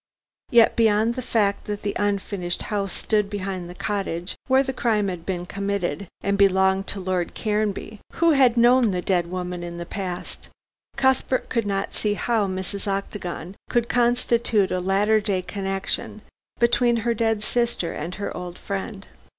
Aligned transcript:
Yet, 0.49 0.75
beyond 0.75 1.13
the 1.13 1.21
fact 1.21 1.65
that 1.65 1.83
the 1.83 1.95
unfinished 1.95 2.63
house 2.73 2.91
stood 2.91 3.29
behind 3.29 3.69
the 3.69 3.75
cottage 3.75 4.35
where 4.47 4.63
the 4.63 4.73
crime 4.73 5.09
had 5.09 5.27
been 5.27 5.45
committed 5.45 6.07
and 6.21 6.39
belonged 6.39 6.87
to 6.87 6.99
Lord 6.99 7.35
Caranby 7.35 7.99
who 8.13 8.31
had 8.31 8.57
known 8.57 8.89
the 8.89 9.03
dead 9.03 9.27
woman 9.29 9.61
in 9.61 9.77
the 9.77 9.85
past, 9.85 10.49
Cuthbert 10.97 11.49
could 11.49 11.67
not 11.67 11.93
see 11.93 12.15
how 12.15 12.47
Mrs. 12.47 12.87
Octagon 12.87 13.53
could 13.69 13.89
constitute 13.89 14.71
a 14.71 14.79
latter 14.79 15.21
day 15.21 15.43
connection 15.43 16.23
between 16.57 16.95
her 17.05 17.13
dead 17.13 17.43
sister 17.43 17.93
and 17.93 18.15
her 18.15 18.35
old 18.35 18.57
friend. 18.57 19.05